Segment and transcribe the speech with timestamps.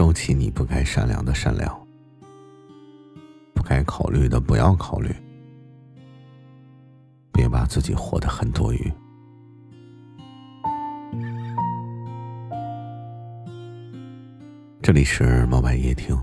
[0.00, 1.78] 收起你不该善良的善良，
[3.52, 5.14] 不该考虑的不要考虑，
[7.30, 8.92] 别把自己活得很多余。
[14.80, 16.16] 这里是毛白夜听，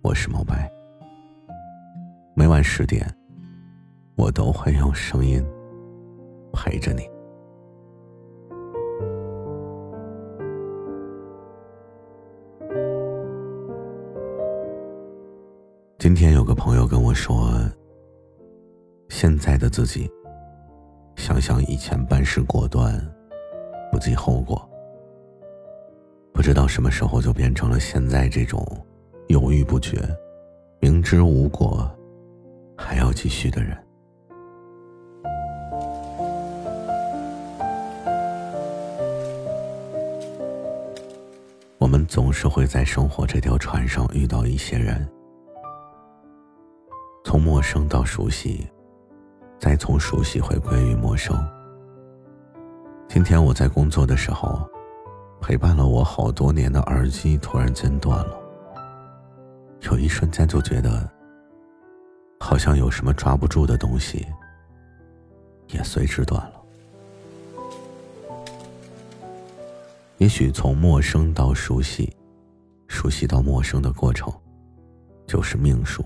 [0.00, 0.70] 我是毛白。
[2.36, 3.04] 每晚十点，
[4.14, 5.44] 我都会用声音
[6.52, 7.02] 陪着你。
[16.16, 17.52] 天有个朋友跟我说，
[19.10, 20.10] 现在的自己，
[21.16, 22.98] 想想以前办事果断，
[23.92, 24.66] 不计后果，
[26.32, 28.66] 不知道什么时候就变成了现在这种
[29.28, 30.00] 犹豫不决、
[30.80, 31.86] 明知无果
[32.78, 33.76] 还要继续的人。
[41.76, 45.06] 我们总是会在生活这条船上遇到一些人。
[47.46, 48.66] 陌生到熟悉，
[49.60, 51.32] 再从熟悉回归于陌生。
[53.08, 54.68] 今天我在工作的时候，
[55.40, 58.36] 陪伴了我好多年的耳机突然间断了，
[59.82, 61.08] 有一瞬间就觉得，
[62.40, 64.26] 好像有什么抓不住的东西，
[65.68, 66.60] 也随之断了。
[70.18, 72.12] 也许从陌生到熟悉，
[72.88, 74.34] 熟悉到陌生的过程，
[75.28, 76.04] 就是命数。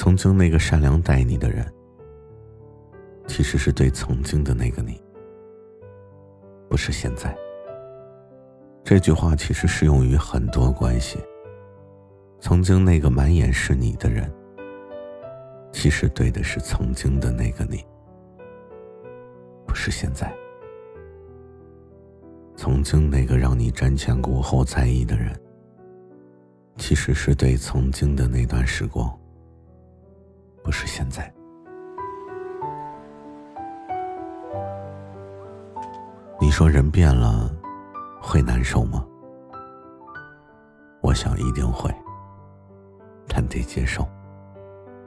[0.00, 1.62] 曾经那个善良待你的人，
[3.26, 4.98] 其实是对曾经的那个你，
[6.70, 7.36] 不是现在。
[8.82, 11.18] 这句话其实适用于很多关系。
[12.40, 14.32] 曾经那个满眼是你的人，
[15.70, 17.84] 其实对的是曾经的那个你，
[19.66, 20.34] 不是现在。
[22.56, 25.38] 曾经那个让你瞻前顾后在意的人，
[26.78, 29.14] 其实是对曾经的那段时光。
[30.62, 31.32] 不是现在。
[36.40, 37.50] 你说人变了，
[38.20, 39.04] 会难受吗？
[41.02, 41.94] 我想一定会，
[43.28, 44.06] 但得接受。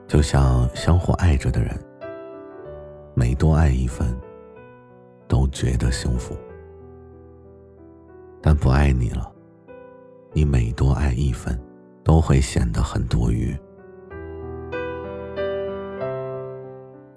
[0.08, 1.80] 就像相互爱着的人，
[3.16, 4.16] 每多爱一分，
[5.28, 6.36] 都觉得幸福；
[8.42, 9.32] 但不爱你了，
[10.34, 11.60] 你每多爱一分，
[12.04, 13.58] 都会显得很多余。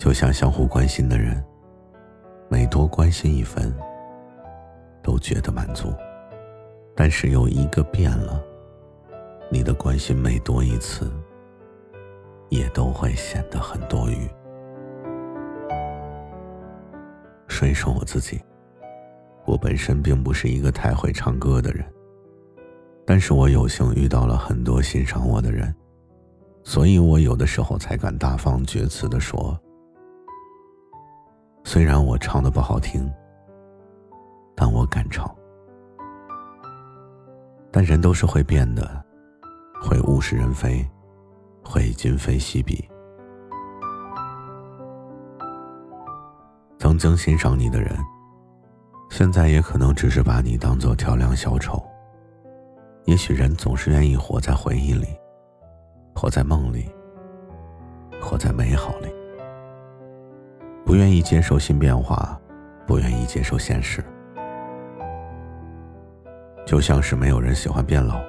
[0.07, 1.45] 就像相互关心的人，
[2.49, 3.75] 每多关心一分，
[5.03, 5.89] 都觉得满足；
[6.95, 8.41] 但是有一个变了，
[9.51, 11.11] 你的关心每多一次，
[12.51, 14.29] 也都会显得很多余。
[17.49, 18.41] 说一说我自己，
[19.45, 21.85] 我本身并不是一个太会唱歌的人，
[23.05, 25.75] 但是我有幸遇到了很多欣赏我的人，
[26.63, 29.61] 所以我有的时候才敢大放厥词的说。
[31.69, 33.13] 虽然我唱的不好听，
[34.55, 35.29] 但我敢唱。
[37.73, 39.05] 但人都是会变的，
[39.83, 40.89] 会物是人非，
[41.65, 42.89] 会今非昔比。
[46.79, 47.99] 曾经欣赏你的人，
[49.11, 51.85] 现在也可能只是把你当做跳梁小丑。
[53.07, 55.09] 也许人总是愿意活在回忆里，
[56.15, 56.89] 活在梦里，
[58.21, 59.16] 活在美好里。
[60.87, 62.41] 不愿意接受新变化，
[62.87, 64.05] 不愿意接受现实，
[66.65, 68.21] 就像是没有人喜欢变老，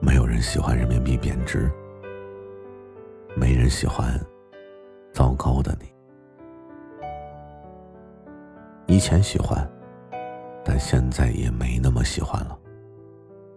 [0.00, 1.68] 没有人喜欢人民币贬值，
[3.34, 4.16] 没人喜欢
[5.12, 5.92] 糟糕的你。
[8.86, 9.68] 以前喜欢，
[10.64, 12.56] 但现在也没那么喜欢了。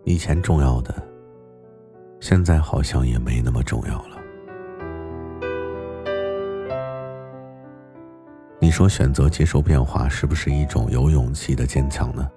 [0.04, 0.96] 以前重要的，
[2.20, 4.19] 现在好像也没那么重要了。
[8.70, 12.30] 你说选择接受变化是不是一种有勇气的坚强呢？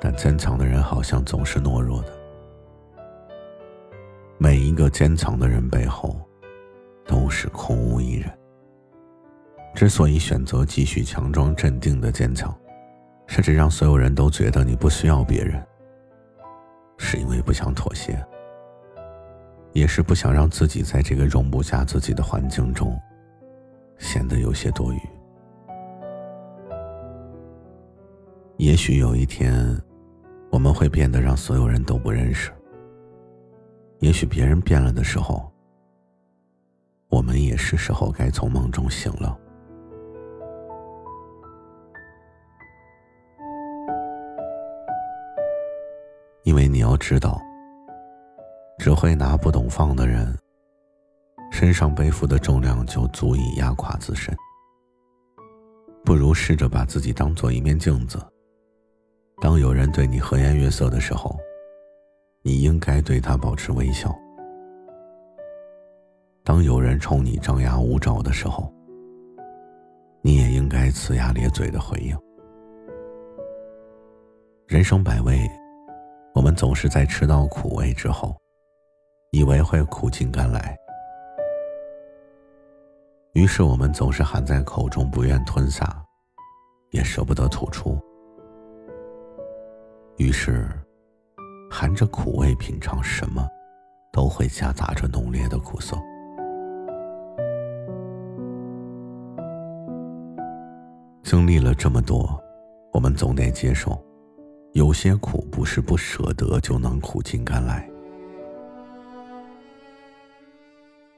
[0.00, 2.08] 但坚强的人好像总是懦弱的。
[4.36, 6.20] 每一个坚强的人背后，
[7.06, 8.28] 都是空无一人。
[9.76, 12.52] 之所以选择继续强装镇定的坚强，
[13.28, 15.64] 甚至让所有人都觉得你不需要别人，
[16.96, 18.20] 是因为不想妥协，
[19.72, 23.00] 也是不想让自己在这个容不下自己的环境中。
[23.98, 25.00] 显得有些多余。
[28.56, 29.80] 也许有一天，
[30.50, 32.50] 我们会变得让所有人都不认识。
[34.00, 35.52] 也许别人变了的时候，
[37.08, 39.38] 我们也是时候该从梦中醒了。
[46.44, 47.40] 因为你要知道，
[48.78, 50.34] 只会拿不懂放的人，
[51.58, 54.32] 身上背负的重量就足以压垮自身。
[56.04, 58.16] 不如试着把自己当做一面镜子。
[59.42, 61.36] 当有人对你和颜悦色的时候，
[62.42, 64.08] 你应该对他保持微笑；
[66.44, 68.72] 当有人冲你张牙舞爪的时候，
[70.22, 72.16] 你也应该呲牙咧嘴的回应。
[74.68, 75.40] 人生百味，
[76.36, 78.36] 我们总是在吃到苦味之后，
[79.32, 80.78] 以为会苦尽甘来，
[83.38, 86.04] 于是我们总是含在口中不愿吞下，
[86.90, 87.96] 也舍不得吐出。
[90.16, 90.68] 于是，
[91.70, 93.48] 含着苦味品尝什么，
[94.12, 95.96] 都会夹杂着浓烈的苦涩。
[101.22, 102.42] 经历了这么多，
[102.92, 104.04] 我们总得接受，
[104.72, 107.88] 有些苦不是不舍得就能苦尽甘来。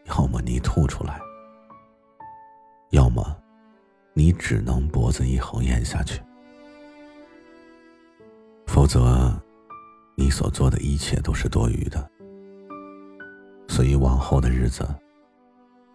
[0.04, 1.18] 要么你吐出来，
[4.20, 6.20] 你只能脖子一横咽下去。
[8.66, 9.32] 否则，
[10.14, 12.10] 你所做的一切都是多余的。
[13.66, 14.86] 所以往后的日子，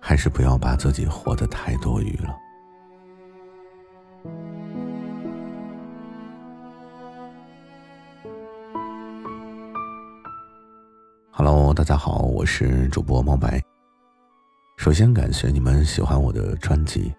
[0.01, 2.35] 还是不要把自己活得太多余了。
[11.29, 13.61] Hello，大家好，我是主播猫白。
[14.77, 17.13] 首先感谢你们喜欢我的专辑。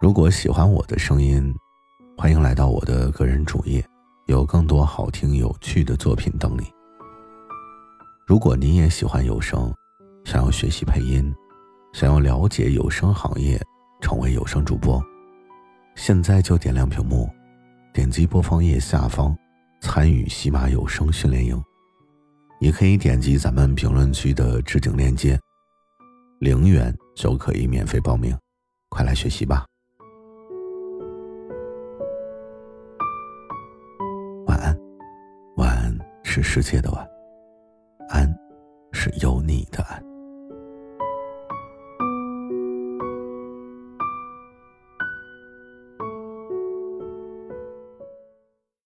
[0.00, 1.54] 如果喜欢我的声音，
[2.16, 3.84] 欢迎来到我的个人主页。
[4.28, 6.64] 有更多好听有趣的作品等你。
[8.26, 9.70] 如果你也喜欢有声，
[10.24, 11.30] 想要学习配音，
[11.92, 13.60] 想要了解有声行业，
[14.00, 15.02] 成为有声主播，
[15.96, 17.28] 现在就点亮屏幕，
[17.92, 19.36] 点击播放页下方
[19.82, 21.62] 参与喜马有声训练营，
[22.58, 25.38] 也可以点击咱们评论区的置顶链接，
[26.38, 28.34] 零元就可以免费报名，
[28.88, 29.66] 快来学习吧。
[36.30, 37.09] 是世界的碗，